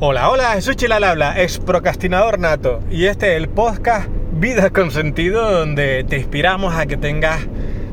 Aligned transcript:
Hola, 0.00 0.28
hola, 0.28 0.60
soy 0.60 0.74
Chilal 0.74 1.04
Habla, 1.04 1.40
ex 1.40 1.60
procrastinador 1.60 2.40
nato, 2.40 2.80
y 2.90 3.04
este 3.04 3.30
es 3.30 3.36
el 3.36 3.48
podcast 3.48 4.08
Vida 4.32 4.70
con 4.70 4.90
Sentido, 4.90 5.48
donde 5.52 6.02
te 6.02 6.18
inspiramos 6.18 6.74
a 6.74 6.86
que 6.86 6.96
tengas 6.96 7.46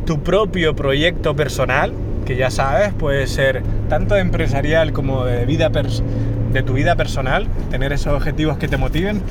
tu 0.08 0.24
propio 0.24 0.76
proyecto 0.76 1.36
personal, 1.36 1.94
que 2.26 2.36
ya 2.36 2.50
sabes, 2.50 2.92
puede 2.92 3.28
ser 3.28 3.62
tanto 3.88 4.18
empresarial 4.18 4.94
como 4.94 5.26
de, 5.26 5.46
vida 5.46 5.70
de 5.70 6.64
tu 6.64 6.74
vida 6.74 6.96
personal, 6.96 7.46
tener 7.70 7.94
esos 7.94 8.14
objetivos 8.14 8.58
que 8.58 8.68
te 8.68 8.78
motiven, 8.78 9.22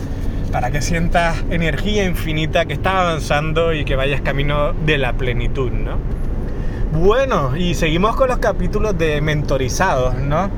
para 0.53 0.71
que 0.71 0.81
sientas 0.81 1.43
energía 1.51 2.05
infinita, 2.05 2.67
que 2.67 2.75
estás 2.75 2.95
avanzando 2.95 3.75
y 3.75 3.85
que 3.85 3.97
vayas 3.97 4.21
camino 4.21 4.75
de 4.87 4.97
la 4.97 5.15
plenitud, 5.15 5.73
¿no? 5.73 5.99
Bueno, 6.93 7.57
y 7.57 7.75
seguimos 7.75 8.15
con 8.15 8.29
los 8.29 8.39
capítulos 8.39 8.97
de 8.97 9.21
mentorizados, 9.21 10.15
¿no? 10.15 10.51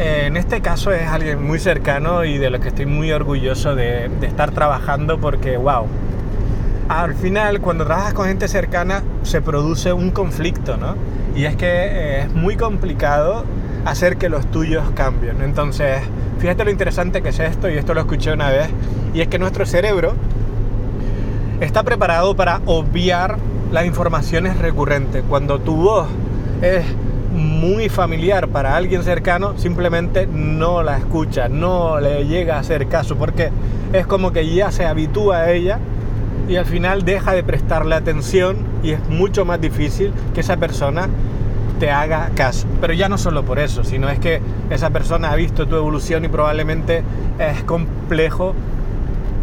Eh, 0.00 0.24
en 0.24 0.38
este 0.38 0.62
caso 0.62 0.92
es 0.92 1.06
alguien 1.06 1.46
muy 1.46 1.58
cercano 1.58 2.24
y 2.24 2.38
de 2.38 2.48
lo 2.48 2.58
que 2.58 2.68
estoy 2.68 2.86
muy 2.86 3.12
orgulloso 3.12 3.74
de, 3.74 4.10
estar 4.22 4.50
trabajando 4.50 5.20
porque, 5.20 5.58
wow, 5.58 5.86
al 6.88 7.14
final 7.14 7.60
cuando 7.60 7.84
trabajas 7.84 8.14
con 8.14 8.26
gente 8.26 8.48
cercana 8.48 9.02
se 9.24 9.42
produce 9.42 9.92
un 9.92 10.10
conflicto, 10.10 10.78
¿no? 10.78 10.94
Y 11.36 11.44
es 11.44 11.54
que 11.54 11.66
eh, 11.66 12.20
es 12.22 12.32
muy 12.32 12.56
complicado 12.56 13.44
hacer 13.84 14.16
que 14.16 14.30
los 14.30 14.50
tuyos 14.50 14.90
cambien. 14.94 15.42
Entonces, 15.42 16.00
fíjate 16.38 16.64
lo 16.64 16.70
interesante 16.70 17.20
que 17.20 17.28
es 17.28 17.38
esto, 17.38 17.68
y 17.68 17.74
esto 17.76 17.92
lo 17.92 18.00
escuché 18.00 18.32
una 18.32 18.48
vez, 18.48 18.68
y 19.12 19.20
es 19.20 19.28
que 19.28 19.38
nuestro 19.38 19.66
cerebro 19.66 20.14
está 21.60 21.82
preparado 21.82 22.34
para 22.34 22.62
obviar 22.64 23.36
las 23.70 23.84
informaciones 23.84 24.56
recurrentes. 24.56 25.22
Cuando 25.28 25.58
tu 25.58 25.76
voz 25.76 26.08
es 26.62 26.86
muy 27.40 27.88
familiar 27.88 28.48
para 28.48 28.76
alguien 28.76 29.02
cercano, 29.02 29.58
simplemente 29.58 30.26
no 30.26 30.82
la 30.82 30.98
escucha, 30.98 31.48
no 31.48 31.98
le 31.98 32.26
llega 32.26 32.56
a 32.56 32.60
hacer 32.60 32.86
caso, 32.86 33.16
porque 33.16 33.50
es 33.92 34.06
como 34.06 34.30
que 34.32 34.46
ya 34.54 34.70
se 34.70 34.86
habitúa 34.86 35.38
a 35.38 35.50
ella 35.50 35.78
y 36.48 36.56
al 36.56 36.66
final 36.66 37.04
deja 37.04 37.32
de 37.32 37.42
prestarle 37.42 37.94
atención 37.94 38.58
y 38.82 38.92
es 38.92 39.08
mucho 39.08 39.44
más 39.44 39.60
difícil 39.60 40.12
que 40.34 40.40
esa 40.40 40.56
persona 40.56 41.08
te 41.78 41.90
haga 41.90 42.30
caso. 42.34 42.66
Pero 42.80 42.92
ya 42.92 43.08
no 43.08 43.18
solo 43.18 43.44
por 43.44 43.58
eso, 43.58 43.84
sino 43.84 44.08
es 44.08 44.18
que 44.18 44.40
esa 44.68 44.90
persona 44.90 45.32
ha 45.32 45.36
visto 45.36 45.66
tu 45.66 45.76
evolución 45.76 46.24
y 46.24 46.28
probablemente 46.28 47.02
es 47.38 47.64
complejo 47.64 48.54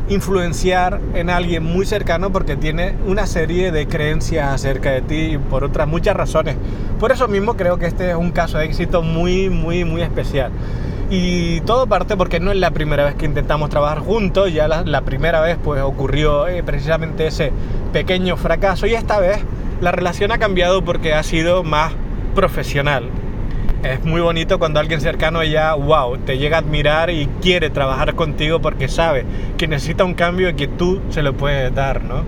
influenciar 0.10 1.02
en 1.14 1.30
alguien 1.30 1.64
muy 1.64 1.86
cercano 1.86 2.32
porque 2.32 2.56
tiene 2.56 2.96
una 3.06 3.28
serie 3.28 3.72
de 3.72 3.88
creencias 3.88 4.54
acerca 4.54 4.92
de 4.92 5.02
ti 5.02 5.38
por 5.50 5.64
otras 5.64 5.88
muchas 5.88 6.16
razones. 6.16 6.56
Por 7.00 7.12
eso 7.12 7.28
mismo 7.28 7.56
creo 7.56 7.78
que 7.78 7.88
este 7.88 8.12
es 8.12 8.16
un 8.16 8.32
caso 8.32 8.58
de 8.58 8.66
éxito 8.66 9.02
muy, 9.02 9.50
muy, 9.50 9.84
muy 9.84 10.02
especial. 10.02 10.52
Y 11.10 11.62
todo 11.62 11.88
parte 11.88 12.18
porque 12.18 12.40
no 12.40 12.52
es 12.52 12.58
la 12.58 12.72
primera 12.72 13.06
vez 13.06 13.16
que 13.16 13.26
intentamos 13.26 13.70
trabajar 13.70 14.00
juntos, 14.00 14.52
ya 14.52 14.68
la, 14.68 15.02
primera 15.02 15.40
vez 15.40 15.58
pues 15.64 15.82
ocurrió 15.82 16.48
eh, 16.48 16.64
precisamente 16.64 17.28
ese 17.28 17.54
pequeño 17.94 18.36
fracaso 18.36 18.88
y 18.88 18.94
esta 18.94 19.20
vez 19.20 19.40
la 19.80 19.92
relación 19.92 20.32
ha 20.32 20.38
cambiado 20.38 20.84
porque 20.84 21.14
ha 21.14 21.24
sido 21.24 21.64
más 21.64 21.94
profesional 22.36 23.10
es 23.84 24.04
muy 24.04 24.22
bonito 24.22 24.60
cuando 24.60 24.80
alguien 24.80 25.02
cercano 25.02 25.44
ya, 25.44 25.74
wow, 25.74 26.18
te 26.18 26.38
llega 26.38 26.58
a 26.58 26.60
admirar 26.62 27.10
y 27.10 27.28
quiere 27.42 27.70
trabajar 27.70 28.16
contigo 28.16 28.60
porque 28.60 28.88
sabe 28.88 29.26
que 29.58 29.68
necesita 29.68 30.04
un 30.04 30.14
cambio 30.14 30.50
y 30.50 30.54
que 30.56 30.68
tú 30.68 31.02
se 31.10 31.22
lo 31.22 31.34
puedes 31.34 31.74
dar, 31.74 32.04
¿no? 32.04 32.24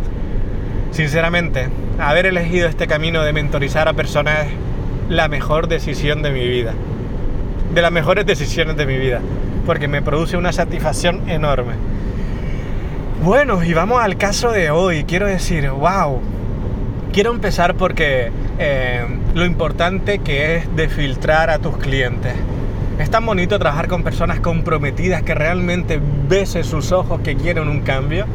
Sinceramente, 0.91 1.69
haber 2.00 2.25
elegido 2.25 2.67
este 2.67 2.88
camino 2.88 3.23
de 3.23 3.33
mentorizar 3.33 3.88
a 3.88 3.94
personas 3.94 4.47
es 4.47 4.53
la 5.09 5.28
mejor 5.28 5.67
decisión 5.67 6.22
de 6.22 6.31
mi 6.31 6.47
vida. 6.47 6.73
De 7.73 7.81
las 7.81 7.91
mejores 7.91 8.25
decisiones 8.25 8.75
de 8.75 8.86
mi 8.86 8.97
vida. 8.97 9.22
Porque 9.66 9.88
me 9.88 10.02
produce 10.02 10.38
una 10.38 10.52
satisfacción 10.52 11.30
enorme. 11.30 11.73
Bueno, 13.23 13.63
y 13.63 13.73
vamos 13.73 14.02
al 14.02 14.17
caso 14.17 14.52
de 14.52 14.72
hoy. 14.72 15.03
Quiero 15.03 15.28
decir, 15.28 15.69
wow. 15.69 16.22
Quiero 17.12 17.31
empezar 17.31 17.74
porque 17.74 18.31
eh, 18.59 19.03
lo 19.34 19.44
importante 19.44 20.20
que 20.20 20.56
es 20.56 20.75
de 20.75 20.90
filtrar 20.90 21.50
a 21.50 21.58
tus 21.58 21.75
clientes. 21.78 22.34
Es 23.00 23.09
tan 23.09 23.25
bonito 23.25 23.58
trabajar 23.58 23.88
con 23.88 24.03
personas 24.03 24.40
comprometidas 24.42 25.24
que 25.24 25.34
realmente 25.34 26.00
ves 26.28 26.53
en 26.56 26.64
sus 26.64 26.92
ojos 26.92 27.22
que 27.22 27.36
quieren 27.36 27.68
un 27.68 27.81
cambio, 27.81 28.25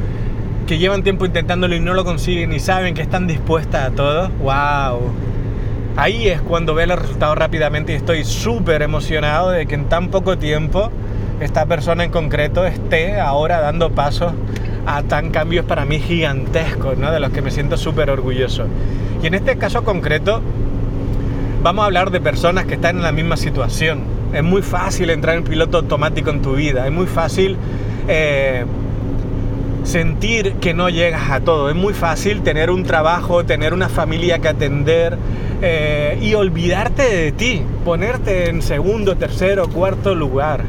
que 0.66 0.78
llevan 0.78 1.04
tiempo 1.04 1.24
intentándolo 1.24 1.76
y 1.76 1.80
no 1.80 1.94
lo 1.94 2.04
consiguen 2.04 2.52
y 2.52 2.58
saben 2.58 2.94
que 2.94 3.02
están 3.02 3.28
dispuestas 3.28 3.92
a 3.92 3.94
todo. 3.94 4.28
¡Wow! 4.40 5.12
Ahí 5.96 6.26
es 6.26 6.40
cuando 6.40 6.74
ves 6.74 6.88
los 6.88 6.98
resultados 6.98 7.38
rápidamente 7.38 7.92
y 7.92 7.96
estoy 7.96 8.24
súper 8.24 8.82
emocionado 8.82 9.50
de 9.50 9.66
que 9.66 9.76
en 9.76 9.84
tan 9.88 10.08
poco 10.08 10.36
tiempo 10.36 10.90
esta 11.38 11.66
persona 11.66 12.02
en 12.02 12.10
concreto 12.10 12.66
esté 12.66 13.20
ahora 13.20 13.60
dando 13.60 13.90
pasos 13.92 14.32
a 14.86 15.02
tan 15.02 15.30
cambios 15.30 15.64
para 15.64 15.84
mí 15.84 15.98
gigantescos, 15.98 16.98
¿no? 16.98 17.10
de 17.10 17.20
los 17.20 17.30
que 17.30 17.42
me 17.42 17.50
siento 17.50 17.76
súper 17.76 18.10
orgulloso. 18.10 18.66
Y 19.22 19.26
en 19.26 19.34
este 19.34 19.56
caso 19.56 19.84
concreto, 19.84 20.42
vamos 21.62 21.82
a 21.82 21.86
hablar 21.86 22.10
de 22.10 22.20
personas 22.20 22.66
que 22.66 22.74
están 22.74 22.96
en 22.96 23.02
la 23.02 23.12
misma 23.12 23.36
situación. 23.36 24.00
Es 24.32 24.42
muy 24.42 24.62
fácil 24.62 25.10
entrar 25.10 25.36
en 25.36 25.44
piloto 25.44 25.78
automático 25.78 26.30
en 26.30 26.42
tu 26.42 26.54
vida, 26.54 26.86
es 26.86 26.92
muy 26.92 27.06
fácil 27.06 27.56
eh, 28.08 28.64
sentir 29.84 30.54
que 30.54 30.74
no 30.74 30.88
llegas 30.88 31.30
a 31.30 31.40
todo, 31.40 31.70
es 31.70 31.76
muy 31.76 31.94
fácil 31.94 32.42
tener 32.42 32.70
un 32.70 32.84
trabajo, 32.84 33.44
tener 33.44 33.72
una 33.72 33.88
familia 33.88 34.40
que 34.40 34.48
atender 34.48 35.16
eh, 35.62 36.18
y 36.20 36.34
olvidarte 36.34 37.02
de 37.02 37.32
ti, 37.32 37.62
ponerte 37.84 38.50
en 38.50 38.60
segundo, 38.60 39.16
tercero, 39.16 39.68
cuarto 39.68 40.14
lugar 40.14 40.64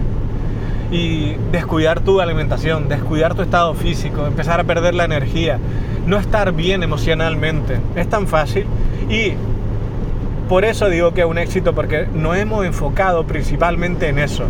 y 0.92 1.36
descuidar 1.52 2.00
tu 2.02 2.22
alimentación, 2.22 2.88
descuidar 2.88 3.34
tu 3.34 3.42
estado 3.42 3.74
físico, 3.74 4.26
empezar 4.26 4.60
a 4.60 4.64
perder 4.64 4.94
la 4.94 5.06
energía, 5.06 5.60
no 6.06 6.18
estar 6.18 6.52
bien 6.54 6.84
emocionalmente. 6.84 7.80
Es 7.96 8.10
tan 8.10 8.28
fácil 8.28 8.66
y 9.10 9.34
por 10.48 10.64
eso 10.64 10.90
digo 10.90 11.14
que 11.14 11.22
es 11.22 11.28
un 11.28 11.38
éxito 11.38 11.74
porque 11.74 12.08
nos 12.14 12.38
hemos 12.38 12.66
enfocado 12.66 13.26
principalmente 13.26 14.10
en 14.10 14.20
eso, 14.20 14.44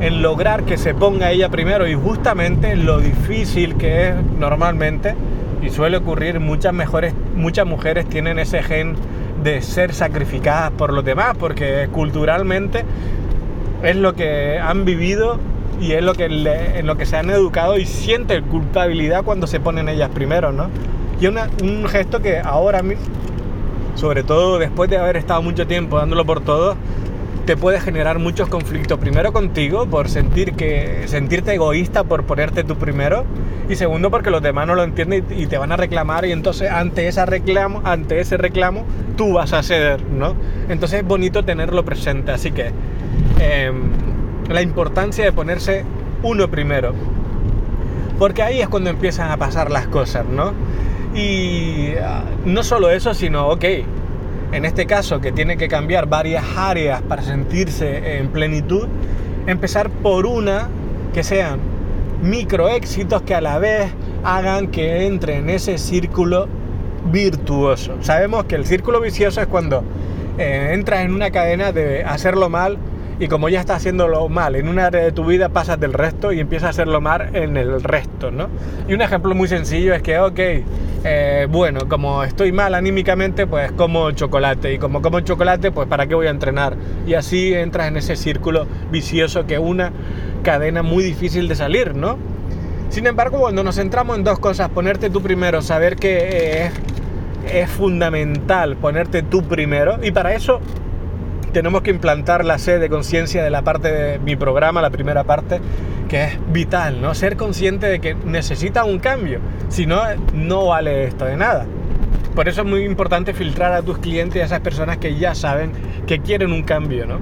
en 0.00 0.22
lograr 0.22 0.62
que 0.64 0.76
se 0.76 0.94
ponga 0.94 1.32
ella 1.32 1.48
primero 1.48 1.88
y 1.88 1.94
justamente 1.94 2.76
lo 2.76 3.00
difícil 3.00 3.76
que 3.76 4.08
es 4.08 4.14
normalmente 4.38 5.14
y 5.62 5.70
suele 5.70 5.96
ocurrir 5.96 6.40
muchas 6.40 6.72
mejores 6.72 7.14
muchas 7.34 7.66
mujeres 7.66 8.06
tienen 8.08 8.38
ese 8.38 8.62
gen 8.62 8.94
de 9.42 9.62
ser 9.62 9.94
sacrificadas 9.94 10.70
por 10.72 10.92
los 10.92 11.04
demás 11.04 11.36
porque 11.38 11.88
culturalmente 11.90 12.84
es 13.84 13.96
lo 13.96 14.14
que 14.14 14.58
han 14.58 14.84
vivido 14.84 15.38
y 15.80 15.92
es 15.92 16.02
lo 16.02 16.14
que 16.14 16.24
en 16.24 16.86
lo 16.86 16.96
que 16.96 17.06
se 17.06 17.16
han 17.16 17.30
educado 17.30 17.78
y 17.78 17.86
sienten 17.86 18.44
culpabilidad 18.44 19.24
cuando 19.24 19.46
se 19.46 19.60
ponen 19.60 19.88
ellas 19.88 20.10
primero, 20.14 20.52
¿no? 20.52 20.68
Y 21.20 21.26
un 21.26 21.86
gesto 21.88 22.20
que 22.20 22.38
ahora, 22.38 22.82
sobre 23.94 24.24
todo 24.24 24.58
después 24.58 24.90
de 24.90 24.98
haber 24.98 25.16
estado 25.16 25.42
mucho 25.42 25.66
tiempo 25.66 25.98
dándolo 25.98 26.24
por 26.26 26.40
todo, 26.42 26.76
te 27.46 27.56
puede 27.56 27.80
generar 27.80 28.18
muchos 28.18 28.48
conflictos. 28.48 28.98
Primero 28.98 29.32
contigo, 29.32 29.86
por 29.86 30.08
sentir 30.08 30.54
que, 30.54 31.04
sentirte 31.06 31.54
egoísta 31.54 32.04
por 32.04 32.24
ponerte 32.24 32.64
tú 32.64 32.76
primero. 32.76 33.24
Y 33.68 33.76
segundo, 33.76 34.10
porque 34.10 34.30
los 34.30 34.42
demás 34.42 34.66
no 34.66 34.74
lo 34.74 34.82
entienden 34.82 35.24
y 35.30 35.46
te 35.46 35.58
van 35.58 35.72
a 35.72 35.76
reclamar. 35.76 36.24
Y 36.24 36.32
entonces, 36.32 36.70
ante, 36.70 37.08
esa 37.08 37.26
reclamo, 37.26 37.82
ante 37.84 38.20
ese 38.20 38.36
reclamo, 38.36 38.84
tú 39.16 39.34
vas 39.34 39.52
a 39.52 39.62
ceder, 39.62 40.02
¿no? 40.02 40.34
Entonces 40.68 41.00
es 41.00 41.06
bonito 41.06 41.44
tenerlo 41.44 41.84
presente. 41.84 42.32
Así 42.32 42.50
que 42.50 42.72
Em, 43.46 43.74
la 44.48 44.62
importancia 44.62 45.22
de 45.22 45.30
ponerse 45.32 45.84
uno 46.22 46.50
primero. 46.50 46.94
Porque 48.18 48.42
ahí 48.42 48.62
es 48.62 48.68
cuando 48.68 48.88
empiezan 48.88 49.30
a 49.30 49.36
pasar 49.36 49.70
las 49.70 49.86
cosas, 49.86 50.24
¿no? 50.26 50.52
Y 51.14 51.94
ah, 52.02 52.24
no 52.46 52.62
solo 52.62 52.90
eso, 52.90 53.12
sino, 53.12 53.48
ok, 53.48 53.64
en 54.52 54.64
este 54.64 54.86
caso 54.86 55.20
que 55.20 55.30
tiene 55.30 55.58
que 55.58 55.68
cambiar 55.68 56.08
varias 56.08 56.42
áreas 56.56 57.02
para 57.02 57.22
sentirse 57.22 58.18
en 58.18 58.28
plenitud, 58.28 58.88
empezar 59.46 59.90
por 59.90 60.24
una 60.24 60.68
que 61.12 61.22
sean 61.22 61.58
micro 62.22 62.70
éxitos 62.70 63.22
que 63.22 63.34
a 63.34 63.42
la 63.42 63.58
vez 63.58 63.92
hagan 64.24 64.68
que 64.68 65.06
entre 65.06 65.36
en 65.36 65.50
ese 65.50 65.76
círculo 65.76 66.48
virtuoso. 67.12 67.96
Sabemos 68.00 68.44
que 68.44 68.54
el 68.54 68.64
círculo 68.64 69.00
vicioso 69.00 69.42
es 69.42 69.48
cuando 69.48 69.84
eh, 70.38 70.70
entras 70.72 71.04
en 71.04 71.12
una 71.12 71.30
cadena 71.30 71.72
de 71.72 72.04
hacerlo 72.04 72.48
mal 72.48 72.78
y 73.18 73.28
como 73.28 73.48
ya 73.48 73.60
estás 73.60 73.76
haciéndolo 73.78 74.28
mal 74.28 74.56
en 74.56 74.68
un 74.68 74.78
área 74.78 75.02
de 75.02 75.12
tu 75.12 75.24
vida, 75.24 75.48
pasas 75.48 75.78
del 75.78 75.92
resto 75.92 76.32
y 76.32 76.40
empiezas 76.40 76.68
a 76.68 76.70
hacerlo 76.70 77.00
mal 77.00 77.34
en 77.34 77.56
el 77.56 77.82
resto, 77.82 78.30
¿no? 78.30 78.48
Y 78.88 78.94
un 78.94 79.02
ejemplo 79.02 79.34
muy 79.34 79.48
sencillo 79.48 79.94
es 79.94 80.02
que, 80.02 80.18
ok, 80.18 80.40
eh, 81.06 81.46
bueno, 81.50 81.86
como 81.88 82.24
estoy 82.24 82.50
mal 82.50 82.74
anímicamente, 82.74 83.46
pues 83.46 83.70
como 83.72 84.10
chocolate. 84.12 84.72
Y 84.72 84.78
como 84.78 85.02
como 85.02 85.20
chocolate, 85.20 85.70
pues 85.70 85.86
¿para 85.86 86.06
qué 86.06 86.14
voy 86.14 86.26
a 86.26 86.30
entrenar? 86.30 86.76
Y 87.06 87.14
así 87.14 87.54
entras 87.54 87.88
en 87.88 87.98
ese 87.98 88.16
círculo 88.16 88.66
vicioso 88.90 89.46
que 89.46 89.54
es 89.54 89.60
una 89.60 89.92
cadena 90.42 90.82
muy 90.82 91.04
difícil 91.04 91.46
de 91.46 91.54
salir, 91.54 91.94
¿no? 91.94 92.18
Sin 92.88 93.06
embargo, 93.06 93.38
cuando 93.38 93.62
nos 93.62 93.76
centramos 93.76 94.16
en 94.16 94.24
dos 94.24 94.38
cosas, 94.38 94.68
ponerte 94.70 95.10
tú 95.10 95.20
primero, 95.20 95.62
saber 95.62 95.96
que 95.96 96.64
es, 96.64 96.72
es 97.52 97.70
fundamental 97.70 98.76
ponerte 98.76 99.22
tú 99.22 99.42
primero, 99.42 99.98
y 100.02 100.10
para 100.10 100.34
eso 100.34 100.60
tenemos 101.54 101.82
que 101.82 101.90
implantar 101.90 102.44
la 102.44 102.58
sed 102.58 102.80
de 102.80 102.90
conciencia 102.90 103.42
de 103.42 103.48
la 103.48 103.62
parte 103.62 103.90
de 103.90 104.18
mi 104.18 104.34
programa, 104.34 104.82
la 104.82 104.90
primera 104.90 105.22
parte, 105.22 105.60
que 106.08 106.24
es 106.24 106.38
vital, 106.52 107.00
¿no? 107.00 107.14
Ser 107.14 107.36
consciente 107.36 107.86
de 107.86 108.00
que 108.00 108.14
necesita 108.14 108.84
un 108.84 108.98
cambio, 108.98 109.38
si 109.68 109.86
no, 109.86 110.02
no 110.34 110.66
vale 110.66 111.04
esto 111.04 111.24
de 111.24 111.36
nada. 111.36 111.64
Por 112.34 112.48
eso 112.48 112.62
es 112.62 112.66
muy 112.66 112.84
importante 112.84 113.32
filtrar 113.32 113.72
a 113.72 113.82
tus 113.82 113.98
clientes 113.98 114.36
y 114.36 114.40
a 114.40 114.44
esas 114.44 114.60
personas 114.60 114.98
que 114.98 115.14
ya 115.14 115.36
saben 115.36 115.70
que 116.08 116.18
quieren 116.18 116.52
un 116.52 116.64
cambio, 116.64 117.06
¿no? 117.06 117.20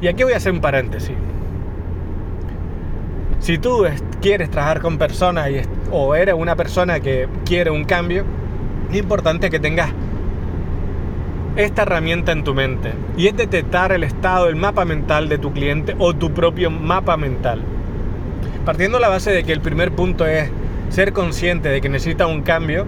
Y 0.00 0.06
aquí 0.06 0.22
voy 0.22 0.32
a 0.32 0.36
hacer 0.36 0.52
un 0.52 0.60
paréntesis. 0.60 1.16
Si 3.40 3.58
tú 3.58 3.84
quieres 4.20 4.48
trabajar 4.48 4.80
con 4.80 4.96
personas 4.96 5.50
o 5.90 6.14
eres 6.14 6.36
una 6.36 6.54
persona 6.54 7.00
que 7.00 7.28
quiere 7.44 7.70
un 7.72 7.84
cambio, 7.84 8.24
es 8.90 8.96
importante 8.96 9.50
que 9.50 9.58
tengas 9.58 9.90
esta 11.56 11.82
herramienta 11.82 12.32
en 12.32 12.44
tu 12.44 12.54
mente 12.54 12.92
y 13.16 13.26
es 13.26 13.36
detectar 13.36 13.92
el 13.92 14.04
estado, 14.04 14.48
el 14.48 14.56
mapa 14.56 14.84
mental 14.84 15.28
de 15.28 15.38
tu 15.38 15.52
cliente 15.52 15.94
o 15.98 16.14
tu 16.14 16.32
propio 16.32 16.70
mapa 16.70 17.16
mental. 17.16 17.62
Partiendo 18.64 18.98
de 18.98 19.02
la 19.02 19.08
base 19.08 19.30
de 19.30 19.44
que 19.44 19.52
el 19.52 19.60
primer 19.60 19.92
punto 19.92 20.26
es 20.26 20.50
ser 20.90 21.12
consciente 21.12 21.68
de 21.68 21.80
que 21.80 21.88
necesita 21.88 22.26
un 22.26 22.42
cambio, 22.42 22.86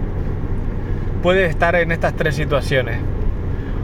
puedes 1.21 1.49
estar 1.49 1.75
en 1.75 1.91
estas 1.91 2.15
tres 2.15 2.35
situaciones. 2.35 2.97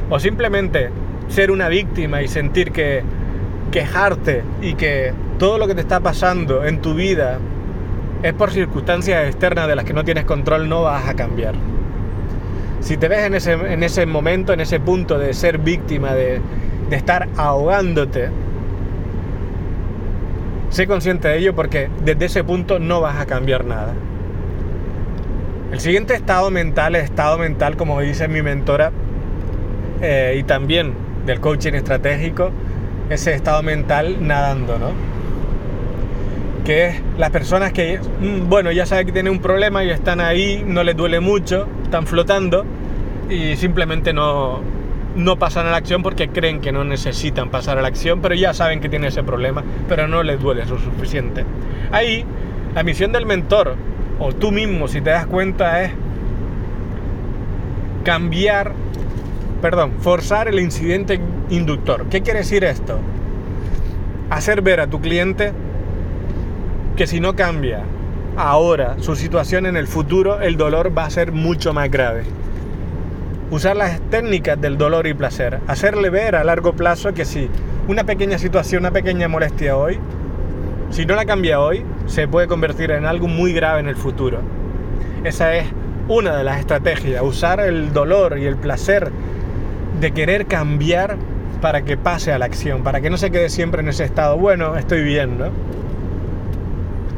O 0.10 0.20
simplemente 0.20 0.90
ser 1.28 1.52
una 1.52 1.68
víctima 1.68 2.22
y 2.22 2.28
sentir 2.28 2.72
que 2.72 3.04
quejarte 3.72 4.44
y 4.62 4.76
que 4.76 5.14
todo 5.38 5.58
lo 5.58 5.68
que 5.68 5.76
te 5.76 5.82
está 5.82 6.00
pasando 6.00 6.66
en 6.66 6.82
tu 6.82 6.94
vida 6.94 7.40
es 8.24 8.34
por 8.34 8.52
circunstancias 8.52 9.28
externas 9.28 9.68
de 9.68 9.76
las 9.76 9.86
que 9.86 9.94
no 9.94 10.04
tienes 10.04 10.26
control, 10.26 10.68
no 10.70 10.84
vas 10.84 11.08
a 11.08 11.14
cambiar. 11.14 11.56
Si 12.80 12.98
te 12.98 13.08
ves 13.08 13.26
en 13.26 13.36
ese, 13.36 13.54
en 13.54 13.84
ese 13.84 14.06
momento, 14.06 14.54
en 14.54 14.60
ese 14.60 14.80
punto 14.80 15.18
de 15.18 15.34
ser 15.34 15.58
víctima, 15.58 16.14
de, 16.14 16.40
de 16.90 16.96
estar 16.96 17.28
ahogándote, 17.38 18.30
sé 20.70 20.88
consciente 20.88 21.28
de 21.28 21.38
ello 21.38 21.56
porque 21.56 21.90
desde 22.04 22.26
ese 22.26 22.44
punto 22.44 22.80
no 22.80 23.02
vas 23.02 23.20
a 23.20 23.26
cambiar 23.26 23.66
nada. 23.66 23.94
El 25.72 25.80
siguiente 25.80 26.14
estado 26.14 26.50
mental 26.50 26.96
es 26.96 27.06
estado 27.06 27.38
mental, 27.38 27.76
como 27.76 28.00
dice 28.00 28.28
mi 28.28 28.42
mentora, 28.42 28.92
eh, 30.02 30.38
y 30.40 30.44
también 30.44 30.94
del 31.26 31.42
coaching 31.42 31.74
estratégico, 31.74 32.52
ese 33.10 33.34
estado 33.34 33.64
mental 33.64 34.18
nadando, 34.26 34.78
¿no? 34.80 35.17
Que 36.68 36.88
es 36.88 37.02
las 37.18 37.30
personas 37.30 37.72
que, 37.72 37.98
mm, 37.98 38.50
bueno, 38.50 38.74
ya 38.74 38.86
saben 38.86 39.06
que 39.06 39.14
tienen 39.14 39.32
un 39.32 39.40
problema 39.40 39.86
y 39.86 39.90
están 39.90 40.20
ahí, 40.20 40.66
no 40.68 40.84
les 40.84 40.98
duele 40.98 41.22
mucho, 41.22 41.66
están 41.84 42.06
flotando 42.06 42.66
y 43.30 43.56
simplemente 43.56 44.12
no, 44.12 44.60
no 45.16 45.40
pasan 45.40 45.66
a 45.68 45.72
la 45.72 45.78
acción 45.78 46.04
porque 46.04 46.28
creen 46.28 46.60
que 46.60 46.74
no 46.74 46.84
necesitan 46.84 47.52
pasar 47.52 47.78
a 47.78 47.82
la 47.82 47.88
acción, 47.88 48.20
pero 48.22 48.36
ya 48.36 48.54
saben 48.54 48.82
que 48.82 48.90
tienen 48.90 49.08
ese 49.08 49.24
problema, 49.24 49.64
pero 49.88 50.10
no 50.10 50.24
les 50.24 50.42
duele 50.42 50.66
lo 50.66 50.78
suficiente. 50.78 51.46
Ahí, 51.90 52.26
la 52.76 52.84
misión 52.84 53.14
del 53.14 53.26
mentor 53.26 53.78
o 54.20 54.34
tú 54.34 54.52
mismo, 54.52 54.90
si 54.90 55.00
te 55.00 55.12
das 55.12 55.26
cuenta, 55.26 55.86
es 55.86 55.92
cambiar, 58.04 58.74
perdón, 59.62 59.94
forzar 60.02 60.50
el 60.50 60.60
incidente 60.60 61.18
inductor. 61.50 62.08
¿Qué 62.10 62.22
quiere 62.22 62.40
decir 62.40 62.66
esto? 62.66 63.00
Hacer 64.30 64.62
ver 64.62 64.82
a 64.82 64.88
tu 64.88 65.00
cliente 65.00 65.54
que 66.98 67.06
si 67.06 67.20
no 67.20 67.36
cambia 67.36 67.84
ahora 68.36 68.96
su 69.00 69.16
situación 69.16 69.68
en 69.68 69.78
el 69.78 69.88
futuro, 69.88 70.42
el 70.42 70.58
dolor 70.58 70.98
va 70.98 71.06
a 71.06 71.10
ser 71.12 71.32
mucho 71.32 71.72
más 71.72 71.92
grave. 71.92 72.24
Usar 73.52 73.78
las 73.78 74.02
técnicas 74.10 74.60
del 74.60 74.80
dolor 74.80 75.06
y 75.06 75.14
placer. 75.14 75.60
Hacerle 75.68 76.10
ver 76.10 76.36
a 76.36 76.44
largo 76.44 76.74
plazo 76.74 77.14
que 77.14 77.24
si 77.24 77.50
una 77.88 78.04
pequeña 78.04 78.40
situación, 78.40 78.82
una 78.82 78.92
pequeña 78.92 79.28
molestia 79.28 79.78
hoy, 79.78 80.00
si 80.90 81.06
no 81.06 81.16
la 81.16 81.26
cambia 81.26 81.62
hoy, 81.62 81.86
se 82.08 82.28
puede 82.28 82.48
convertir 82.48 82.90
en 82.90 83.06
algo 83.06 83.28
muy 83.28 83.54
grave 83.54 83.80
en 83.80 83.88
el 83.88 83.96
futuro. 83.96 84.40
Esa 85.24 85.56
es 85.56 85.68
una 86.08 86.36
de 86.36 86.44
las 86.44 86.60
estrategias, 86.60 87.22
usar 87.22 87.60
el 87.60 87.94
dolor 87.94 88.40
y 88.40 88.46
el 88.46 88.56
placer 88.56 89.12
de 90.02 90.12
querer 90.12 90.48
cambiar 90.48 91.16
para 91.62 91.84
que 91.84 91.96
pase 91.96 92.34
a 92.34 92.40
la 92.40 92.46
acción, 92.46 92.82
para 92.82 93.02
que 93.02 93.12
no 93.12 93.18
se 93.18 93.30
quede 93.30 93.50
siempre 93.50 93.82
en 93.82 93.90
ese 93.90 94.04
estado, 94.04 94.38
bueno, 94.38 94.78
estoy 94.78 95.04
bien, 95.04 95.38
¿no? 95.38 95.52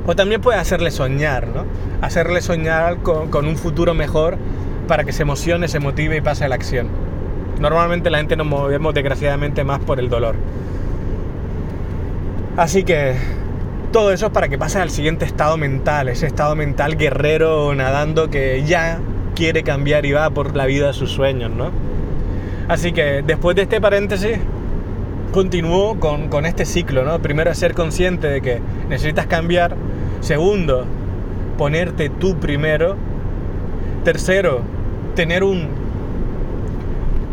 O 0.10 0.16
también 0.16 0.42
puede 0.42 0.58
hacerle 0.58 0.90
soñar, 0.90 1.50
¿no? 1.50 1.68
Hacerle 2.02 2.42
soñar 2.42 2.98
con, 3.04 3.46
un 3.46 3.56
futuro 3.56 3.94
mejor 3.94 4.40
para 4.88 5.04
que 5.04 5.14
se 5.14 5.22
emocione, 5.22 5.68
se 5.68 5.80
motive 5.80 6.18
y 6.18 6.22
pase 6.22 6.46
a 6.46 6.48
la 6.48 6.56
acción. 6.56 6.88
Normalmente 7.60 8.10
la 8.10 8.18
gente 8.18 8.36
nos 8.36 8.48
movemos 8.48 8.96
desgraciadamente 8.96 9.64
más 9.64 9.78
por 9.78 10.00
el 10.00 10.10
dolor. 10.10 10.34
Así 12.58 12.84
que 12.84 13.18
todo 13.92 14.12
eso 14.12 14.26
es 14.26 14.32
para 14.32 14.50
que 14.50 14.58
pase 14.58 14.80
al 14.80 14.90
siguiente 14.90 15.26
estado 15.26 15.58
mental, 15.58 16.10
ese 16.10 16.26
estado 16.26 16.56
mental 16.56 16.98
guerrero 16.98 17.76
nadando 17.76 18.32
que 18.32 18.64
ya 18.66 18.98
quiere 19.36 19.62
cambiar 19.62 20.08
y 20.08 20.14
va 20.14 20.32
por 20.32 20.56
la 20.56 20.66
vida 20.66 20.88
de 20.88 20.94
sus 20.94 21.12
sueños, 21.12 21.52
¿no? 21.52 21.70
Así 22.68 22.94
que 22.94 23.22
después 23.22 23.56
de 23.56 23.62
este 23.62 23.80
paréntesis, 23.80 24.40
continúo 25.32 26.00
con, 26.00 26.30
con 26.30 26.46
este 26.46 26.66
ciclo, 26.66 27.04
¿no? 27.04 27.20
Primero, 27.20 27.54
ser 27.54 27.74
consciente 27.74 28.28
de 28.28 28.42
que 28.42 28.60
necesitas 28.90 29.28
cambiar. 29.28 29.76
Segundo, 30.22 30.86
ponerte 31.58 32.10
tú 32.10 32.38
primero. 32.38 32.96
Tercero, 34.04 34.62
tener 35.16 35.44
un 35.44 35.68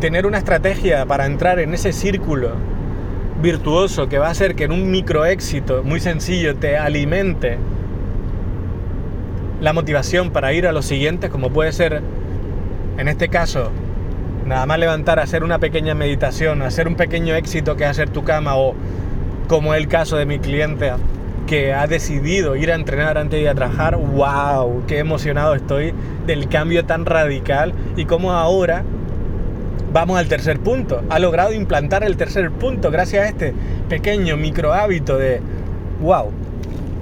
tener 0.01 0.27
una 0.27 0.39
estrategia 0.39 1.07
para 1.07 1.25
entrar 1.25 1.59
en 1.59 1.73
ese 1.73 1.93
círculo 1.93 2.51
virtuoso 3.41 4.09
que 4.09 4.19
va 4.19 4.29
a 4.29 4.31
hacer 4.31 4.55
que 4.55 4.65
en 4.65 4.73
un 4.73 4.91
micro 4.91 5.25
éxito 5.25 5.83
muy 5.83 6.01
sencillo 6.01 6.57
te 6.57 6.77
alimente 6.77 7.59
la 9.61 9.73
motivación 9.73 10.31
para 10.31 10.53
ir 10.53 10.67
a 10.67 10.73
los 10.73 10.85
siguientes, 10.85 11.31
como 11.31 11.51
puede 11.51 11.73
ser, 11.73 12.03
en 12.99 13.09
este 13.09 13.29
caso, 13.29 13.71
nada 14.47 14.67
más 14.67 14.79
levantar, 14.79 15.19
hacer 15.19 15.45
una 15.45 15.59
pequeña 15.59 15.95
meditación, 15.95 16.63
hacer 16.63 16.89
un 16.89 16.95
pequeño 16.95 17.35
éxito 17.35 17.77
que 17.77 17.85
es 17.85 17.91
hacer 17.91 18.11
tu 18.11 18.25
cama, 18.25 18.57
o 18.57 18.75
como 19.49 19.75
es 19.75 19.81
el 19.81 19.89
caso 19.89 20.17
de 20.17 20.27
mi 20.27 20.39
cliente 20.39 20.93
que 21.47 21.73
ha 21.73 21.87
decidido 21.87 22.57
ir 22.57 22.73
a 22.73 22.75
entrenar 22.75 23.19
antes 23.19 23.39
de 23.39 23.43
ir 23.43 23.49
a 23.49 23.55
trabajar, 23.55 23.97
wow, 23.97 24.83
qué 24.87 24.99
emocionado 24.99 25.55
estoy 25.55 25.93
del 26.27 26.49
cambio 26.49 26.85
tan 26.85 27.07
radical 27.07 27.73
y 27.97 28.05
cómo 28.05 28.33
ahora 28.33 28.83
Vamos 29.97 30.19
al 30.19 30.29
tercer 30.29 30.61
punto. 30.61 31.03
Ha 31.09 31.19
logrado 31.19 31.55
implantar 31.55 32.05
el 32.05 32.19
tercer 32.19 32.51
punto 32.51 32.91
gracias 32.91 33.25
a 33.25 33.29
este 33.29 33.55
pequeño 33.89 34.37
micro 34.37 34.75
hábito 34.75 35.17
de, 35.17 35.41
wow, 36.03 36.31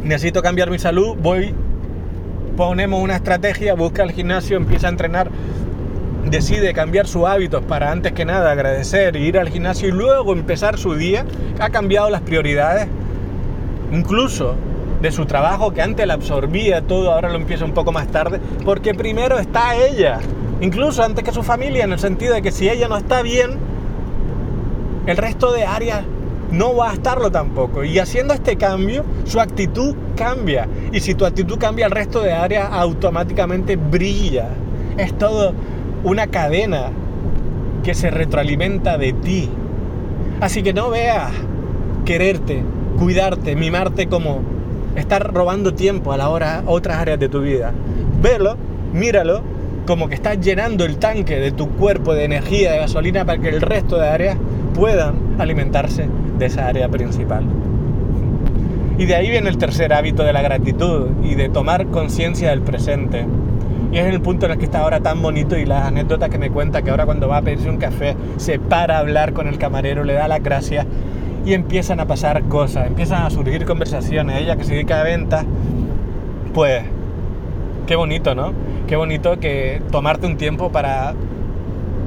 necesito 0.04 0.42
cambiar 0.42 0.70
mi 0.70 0.78
salud, 0.78 1.16
voy, 1.20 1.52
ponemos 2.56 3.02
una 3.02 3.16
estrategia, 3.16 3.74
busca 3.74 4.04
el 4.04 4.12
gimnasio, 4.12 4.56
empieza 4.56 4.86
a 4.86 4.90
entrenar, 4.90 5.28
decide 6.30 6.72
cambiar 6.72 7.06
sus 7.06 7.26
hábitos 7.26 7.62
para 7.64 7.90
antes 7.90 8.12
que 8.12 8.24
nada 8.24 8.52
agradecer, 8.52 9.16
ir 9.16 9.38
al 9.38 9.48
gimnasio 9.48 9.88
y 9.88 9.92
luego 9.92 10.32
empezar 10.32 10.78
su 10.78 10.94
día, 10.94 11.24
ha 11.60 11.70
cambiado 11.70 12.10
las 12.10 12.22
prioridades, 12.22 12.88
incluso 13.92 14.54
de 15.00 15.12
su 15.12 15.26
trabajo 15.26 15.72
que 15.72 15.82
antes 15.82 16.06
la 16.06 16.14
absorbía 16.14 16.82
todo, 16.82 17.12
ahora 17.12 17.28
lo 17.28 17.36
empieza 17.36 17.64
un 17.64 17.72
poco 17.72 17.92
más 17.92 18.08
tarde, 18.08 18.40
porque 18.64 18.94
primero 18.94 19.38
está 19.38 19.76
ella 19.76 20.18
incluso 20.60 21.02
antes 21.02 21.24
que 21.24 21.32
su 21.32 21.42
familia, 21.42 21.84
en 21.84 21.92
el 21.92 21.98
sentido 21.98 22.34
de 22.34 22.42
que 22.42 22.50
si 22.50 22.68
ella 22.68 22.88
no 22.88 22.96
está 22.96 23.22
bien, 23.22 23.50
el 25.06 25.16
resto 25.16 25.52
de 25.52 25.64
áreas 25.64 26.02
no 26.50 26.74
va 26.76 26.90
a 26.90 26.92
estarlo 26.94 27.30
tampoco. 27.30 27.84
Y 27.84 27.98
haciendo 27.98 28.32
este 28.32 28.56
cambio, 28.56 29.04
su 29.24 29.40
actitud 29.40 29.94
cambia. 30.16 30.68
Y 30.92 31.00
si 31.00 31.14
tu 31.14 31.26
actitud 31.26 31.58
cambia, 31.58 31.86
el 31.86 31.92
resto 31.92 32.20
de 32.20 32.32
áreas 32.32 32.68
automáticamente 32.70 33.76
brilla. 33.76 34.48
Es 34.96 35.16
todo 35.18 35.52
una 36.04 36.26
cadena 36.26 36.90
que 37.82 37.94
se 37.94 38.10
retroalimenta 38.10 38.98
de 38.98 39.12
ti. 39.12 39.48
Así 40.40 40.62
que 40.62 40.72
no 40.72 40.90
veas 40.90 41.32
quererte, 42.04 42.62
cuidarte, 42.98 43.56
mimarte 43.56 44.06
como 44.06 44.42
estar 44.96 45.32
robando 45.32 45.74
tiempo 45.74 46.12
a 46.12 46.16
la 46.16 46.28
hora 46.28 46.62
otras 46.66 46.98
áreas 46.98 47.18
de 47.18 47.28
tu 47.28 47.40
vida. 47.40 47.72
Velo, 48.22 48.56
míralo 48.92 49.42
como 49.86 50.08
que 50.08 50.14
estás 50.14 50.40
llenando 50.40 50.84
el 50.84 50.98
tanque 50.98 51.38
de 51.38 51.52
tu 51.52 51.68
cuerpo 51.70 52.14
de 52.14 52.24
energía, 52.24 52.72
de 52.72 52.78
gasolina, 52.78 53.24
para 53.24 53.40
que 53.40 53.48
el 53.50 53.60
resto 53.60 53.98
de 53.98 54.08
áreas 54.08 54.38
puedan 54.74 55.14
alimentarse 55.38 56.08
de 56.38 56.46
esa 56.46 56.66
área 56.66 56.88
principal. 56.88 57.44
Y 58.96 59.06
de 59.06 59.14
ahí 59.14 59.28
viene 59.28 59.50
el 59.50 59.58
tercer 59.58 59.92
hábito 59.92 60.22
de 60.22 60.32
la 60.32 60.40
gratitud 60.40 61.08
y 61.22 61.34
de 61.34 61.48
tomar 61.48 61.86
conciencia 61.88 62.50
del 62.50 62.62
presente. 62.62 63.26
Y 63.92 63.98
es 63.98 64.06
el 64.06 64.20
punto 64.20 64.46
en 64.46 64.52
el 64.52 64.58
que 64.58 64.64
está 64.64 64.80
ahora 64.80 65.00
tan 65.00 65.22
bonito 65.22 65.56
y 65.56 65.66
las 65.66 65.84
anécdotas 65.86 66.28
que 66.30 66.38
me 66.38 66.50
cuenta 66.50 66.82
que 66.82 66.90
ahora 66.90 67.04
cuando 67.04 67.28
va 67.28 67.38
a 67.38 67.42
pedirse 67.42 67.68
un 67.68 67.78
café 67.78 68.16
se 68.36 68.58
para 68.58 68.96
a 68.96 68.98
hablar 69.00 69.32
con 69.32 69.46
el 69.46 69.58
camarero, 69.58 70.04
le 70.04 70.14
da 70.14 70.26
las 70.26 70.42
gracias 70.42 70.86
y 71.44 71.52
empiezan 71.52 72.00
a 72.00 72.06
pasar 72.06 72.42
cosas, 72.44 72.86
empiezan 72.86 73.22
a 73.22 73.30
surgir 73.30 73.64
conversaciones. 73.64 74.40
Ella 74.40 74.56
que 74.56 74.64
se 74.64 74.74
dedica 74.74 75.00
a 75.00 75.04
ventas, 75.04 75.44
pues 76.52 76.82
qué 77.86 77.96
bonito, 77.96 78.34
¿no? 78.34 78.52
qué 78.86 78.96
bonito 78.96 79.38
que 79.40 79.82
tomarte 79.90 80.26
un 80.26 80.36
tiempo 80.36 80.70
para 80.70 81.14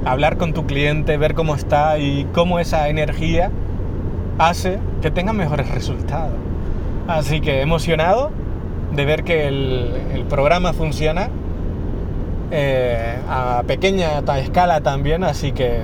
hablar 0.06 0.38
con 0.38 0.54
tu 0.54 0.66
cliente, 0.66 1.18
ver 1.18 1.34
cómo 1.34 1.56
está 1.56 1.98
y 1.98 2.26
cómo 2.34 2.60
esa 2.60 2.88
energía 2.90 3.52
hace 4.38 4.80
que 5.02 5.12
tengas 5.12 5.36
mejores 5.36 5.70
resultados. 5.72 6.36
Así 7.08 7.42
que 7.42 7.62
emocionado 7.62 8.32
de 8.94 9.06
ver 9.06 9.24
que 9.24 9.48
el, 9.48 10.26
programa 10.30 10.74
funciona 10.74 11.30
eh, 12.52 13.18
a 13.30 13.64
pequeña 13.68 14.20
escala 14.40 14.82
también, 14.82 15.24
así 15.24 15.52
que 15.52 15.82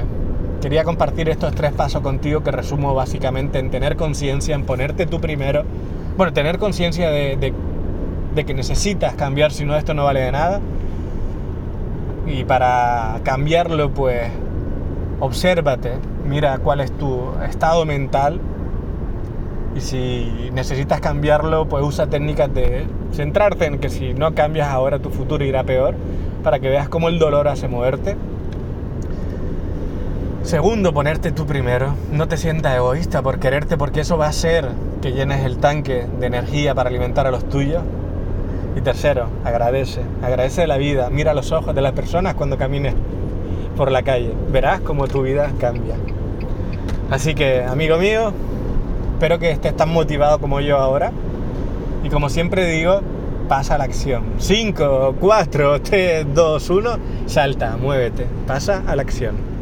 quería 0.62 0.84
compartir 0.84 1.30
estos 1.30 1.54
tres 1.56 1.72
pasos 1.74 2.02
contigo 2.02 2.42
que 2.42 2.52
resumo 2.52 2.94
básicamente 2.94 3.60
en 3.60 3.70
tener 3.70 3.96
conciencia, 3.96 4.56
en 4.56 4.64
ponerte 4.66 5.06
tú 5.06 5.20
primero, 5.20 5.64
bueno, 6.18 6.34
tener 6.34 6.58
conciencia 6.58 7.10
de, 7.10 7.54
de 8.36 8.46
que 8.46 8.54
necesitas 8.54 9.14
cambiar, 9.16 9.52
si 9.52 9.66
no 9.66 9.76
esto 9.76 9.94
no 9.94 10.06
vale 10.06 10.22
de 10.22 10.32
nada, 10.32 10.62
y 12.26 12.44
para 12.46 13.20
cambiarlo 13.24 13.92
pues 13.92 14.30
obsérvate, 15.20 15.94
mira 16.28 16.58
cuál 16.60 16.82
es 16.82 16.92
tu 16.92 17.20
estado 17.48 17.86
mental. 17.86 18.40
Y 19.76 19.82
si 19.82 20.52
necesitas 20.54 21.02
cambiarlo, 21.02 21.68
pues 21.68 21.84
usa 21.84 22.06
técnicas 22.06 22.54
de 22.54 22.86
centrarte 23.12 23.66
en 23.66 23.80
que 23.80 23.90
si 23.90 24.14
no 24.14 24.36
cambias 24.36 24.68
ahora 24.70 25.00
tu 25.00 25.10
futuro 25.10 25.44
irá 25.44 25.64
peor, 25.64 25.96
para 26.44 26.60
que 26.60 26.70
veas 26.70 26.90
cómo 26.90 27.10
el 27.10 27.20
dolor 27.20 27.48
hace 27.48 27.68
moverte. 27.68 28.16
Segundo, 30.44 30.94
ponerte 30.94 31.32
tú 31.32 31.46
primero. 31.46 31.96
No 32.12 32.28
te 32.28 32.38
sientas 32.38 32.76
egoísta 32.76 33.22
por 33.22 33.40
quererte, 33.40 33.78
porque 33.78 34.02
eso 34.02 34.18
va 34.18 34.26
a 34.28 34.30
hacer 34.30 34.68
que 35.02 35.14
llenes 35.14 35.46
el 35.46 35.58
tanque 35.58 36.06
de 36.20 36.28
energía 36.28 36.76
para 36.76 36.90
alimentar 36.90 37.26
a 37.26 37.32
los 37.32 37.48
tuyos. 37.48 37.82
Y 38.76 38.82
tercero, 38.82 39.28
agradece. 39.46 40.02
Agradece 40.22 40.68
la 40.68 40.78
vida. 40.78 41.10
Mira 41.10 41.34
los 41.34 41.52
ojos 41.52 41.74
de 41.74 41.82
las 41.82 41.94
personas 41.94 42.36
cuando 42.36 42.58
camines 42.58 42.94
por 43.78 43.92
la 43.92 44.04
calle. 44.04 44.34
Verás 44.52 44.82
cómo 44.82 45.08
tu 45.08 45.22
vida 45.22 45.50
cambia. 45.60 45.96
Así 47.10 47.36
que, 47.36 47.64
amigo 47.64 47.98
mío, 47.98 48.34
Espero 49.24 49.40
que 49.40 49.52
estés 49.52 49.74
tan 49.74 49.88
motivado 49.88 50.38
como 50.38 50.60
yo 50.60 50.78
ahora. 50.78 51.14
Y 52.04 52.10
como 52.10 52.28
siempre 52.28 52.66
digo, 52.66 53.00
pasa 53.48 53.76
a 53.76 53.78
la 53.78 53.84
acción. 53.84 54.24
5, 54.38 55.16
4, 55.20 55.82
3, 55.82 56.26
2, 56.34 56.70
1, 56.70 56.90
salta, 57.26 57.78
muévete, 57.78 58.28
pasa 58.48 58.84
a 58.88 58.96
la 58.96 59.02
acción. 59.02 59.53